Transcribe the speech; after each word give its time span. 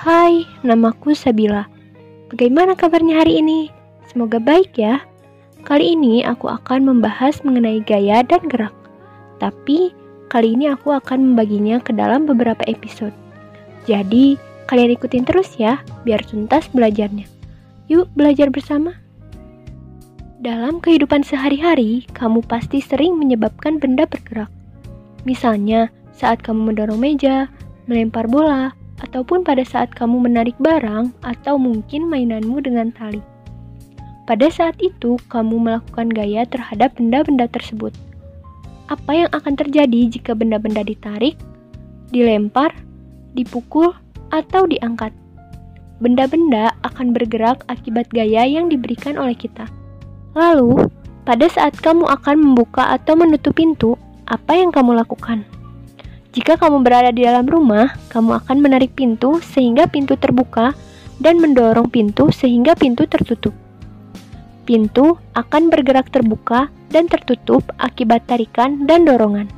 Hai, 0.00 0.48
namaku 0.64 1.12
Sabila. 1.12 1.68
Bagaimana 2.32 2.72
kabarnya 2.72 3.20
hari 3.20 3.44
ini? 3.44 3.68
Semoga 4.08 4.40
baik 4.40 4.80
ya. 4.80 5.04
Kali 5.68 5.92
ini 5.92 6.24
aku 6.24 6.48
akan 6.48 6.88
membahas 6.88 7.44
mengenai 7.44 7.84
gaya 7.84 8.24
dan 8.24 8.40
gerak. 8.48 8.72
Tapi 9.36 9.92
kali 10.32 10.56
ini 10.56 10.72
aku 10.72 10.96
akan 10.96 11.34
membaginya 11.36 11.76
ke 11.84 11.92
dalam 11.92 12.24
beberapa 12.24 12.64
episode. 12.64 13.12
Jadi, 13.84 14.40
kalian 14.72 14.96
ikutin 14.96 15.28
terus 15.28 15.52
ya, 15.60 15.84
biar 16.08 16.24
tuntas 16.24 16.64
belajarnya. 16.72 17.28
Yuk 17.92 18.08
belajar 18.16 18.48
bersama. 18.48 18.96
Dalam 20.40 20.80
kehidupan 20.80 21.20
sehari-hari, 21.20 22.08
kamu 22.16 22.40
pasti 22.48 22.80
sering 22.80 23.20
menyebabkan 23.20 23.76
benda 23.76 24.08
bergerak. 24.08 24.48
Misalnya, 25.28 25.92
saat 26.16 26.40
kamu 26.40 26.72
mendorong 26.72 26.96
meja, 26.96 27.52
melempar 27.84 28.24
bola, 28.24 28.72
ataupun 29.04 29.44
pada 29.44 29.60
saat 29.68 29.92
kamu 29.92 30.16
menarik 30.16 30.56
barang 30.56 31.12
atau 31.20 31.60
mungkin 31.60 32.08
mainanmu 32.08 32.56
dengan 32.64 32.88
tali. 32.88 33.20
Pada 34.24 34.48
saat 34.48 34.80
itu, 34.80 35.20
kamu 35.28 35.60
melakukan 35.60 36.08
gaya 36.08 36.48
terhadap 36.48 36.96
benda-benda 36.96 37.44
tersebut. 37.44 37.92
Apa 38.88 39.12
yang 39.12 39.30
akan 39.36 39.60
terjadi 39.60 40.08
jika 40.08 40.32
benda-benda 40.32 40.80
ditarik, 40.80 41.36
dilempar, 42.16 42.72
dipukul, 43.36 43.92
atau 44.32 44.64
diangkat? 44.64 45.12
Benda-benda 46.00 46.72
akan 46.80 47.12
bergerak 47.12 47.60
akibat 47.68 48.08
gaya 48.08 48.48
yang 48.48 48.72
diberikan 48.72 49.20
oleh 49.20 49.36
kita. 49.36 49.68
Lalu, 50.34 50.86
pada 51.26 51.46
saat 51.50 51.74
kamu 51.78 52.06
akan 52.06 52.36
membuka 52.38 52.94
atau 52.94 53.18
menutup 53.18 53.54
pintu, 53.54 53.98
apa 54.30 54.54
yang 54.54 54.70
kamu 54.70 54.94
lakukan? 54.94 55.42
Jika 56.30 56.54
kamu 56.54 56.86
berada 56.86 57.10
di 57.10 57.26
dalam 57.26 57.42
rumah, 57.42 57.98
kamu 58.14 58.38
akan 58.38 58.56
menarik 58.62 58.94
pintu 58.94 59.42
sehingga 59.42 59.90
pintu 59.90 60.14
terbuka 60.14 60.70
dan 61.18 61.42
mendorong 61.42 61.90
pintu 61.90 62.30
sehingga 62.30 62.78
pintu 62.78 63.10
tertutup. 63.10 63.50
Pintu 64.62 65.18
akan 65.34 65.66
bergerak 65.66 66.14
terbuka 66.14 66.70
dan 66.94 67.10
tertutup 67.10 67.66
akibat 67.82 68.22
tarikan 68.30 68.86
dan 68.86 69.02
dorongan. 69.02 69.50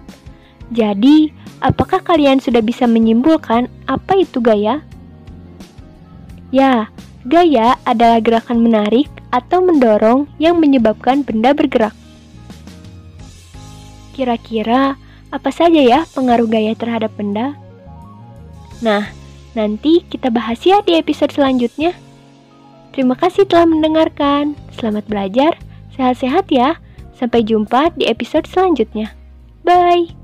Jadi, 0.72 1.28
apakah 1.60 2.00
kalian 2.00 2.40
sudah 2.40 2.64
bisa 2.64 2.88
menyimpulkan 2.88 3.68
apa 3.84 4.12
itu 4.16 4.40
gaya? 4.40 4.80
Ya, 6.48 6.88
gaya 7.26 7.78
adalah 7.86 8.18
gerakan 8.18 8.62
menarik 8.62 9.08
atau 9.30 9.62
mendorong 9.62 10.28
yang 10.36 10.58
menyebabkan 10.58 11.22
benda 11.22 11.54
bergerak. 11.56 11.94
Kira-kira 14.12 15.00
apa 15.32 15.50
saja 15.50 15.80
ya 15.80 16.04
pengaruh 16.12 16.44
gaya 16.46 16.76
terhadap 16.76 17.14
benda? 17.16 17.56
Nah, 18.84 19.08
nanti 19.56 20.04
kita 20.04 20.28
bahas 20.28 20.60
ya 20.66 20.84
di 20.84 20.98
episode 20.98 21.32
selanjutnya. 21.32 21.96
Terima 22.92 23.16
kasih 23.16 23.48
telah 23.48 23.64
mendengarkan. 23.64 24.52
Selamat 24.76 25.08
belajar, 25.08 25.56
sehat-sehat 25.96 26.52
ya. 26.52 26.76
Sampai 27.16 27.46
jumpa 27.46 27.94
di 27.96 28.04
episode 28.10 28.44
selanjutnya. 28.44 29.16
Bye. 29.64 30.21